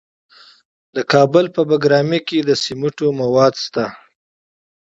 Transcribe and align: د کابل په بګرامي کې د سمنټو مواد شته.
د 0.95 0.97
کابل 1.13 1.45
په 1.55 1.61
بګرامي 1.69 2.19
کې 2.27 2.39
د 2.43 2.49
سمنټو 2.63 3.07
مواد 3.19 3.53
شته. 3.63 3.85